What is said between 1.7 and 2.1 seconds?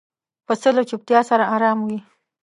وي.